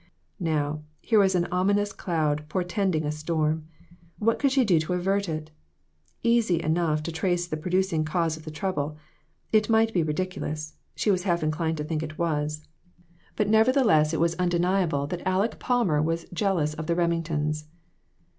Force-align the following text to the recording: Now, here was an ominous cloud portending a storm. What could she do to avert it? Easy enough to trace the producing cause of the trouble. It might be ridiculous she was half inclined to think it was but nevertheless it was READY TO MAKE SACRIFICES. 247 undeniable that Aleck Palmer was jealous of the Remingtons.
Now, 0.39 0.81
here 0.99 1.19
was 1.19 1.35
an 1.35 1.45
ominous 1.51 1.93
cloud 1.93 2.45
portending 2.49 3.05
a 3.05 3.11
storm. 3.11 3.67
What 4.17 4.39
could 4.39 4.51
she 4.51 4.65
do 4.65 4.79
to 4.79 4.93
avert 4.93 5.29
it? 5.29 5.51
Easy 6.23 6.59
enough 6.59 7.03
to 7.03 7.11
trace 7.11 7.45
the 7.45 7.55
producing 7.55 8.03
cause 8.03 8.35
of 8.35 8.43
the 8.43 8.49
trouble. 8.49 8.97
It 9.51 9.69
might 9.69 9.93
be 9.93 10.01
ridiculous 10.01 10.73
she 10.95 11.11
was 11.11 11.21
half 11.21 11.43
inclined 11.43 11.77
to 11.77 11.83
think 11.83 12.01
it 12.01 12.17
was 12.17 12.67
but 13.35 13.47
nevertheless 13.47 14.11
it 14.11 14.19
was 14.19 14.35
READY 14.39 14.57
TO 14.57 14.57
MAKE 14.57 14.63
SACRIFICES. 14.63 14.89
247 14.89 15.01
undeniable 15.05 15.07
that 15.07 15.27
Aleck 15.31 15.59
Palmer 15.59 16.01
was 16.01 16.25
jealous 16.33 16.73
of 16.73 16.87
the 16.87 16.95
Remingtons. 16.95 17.65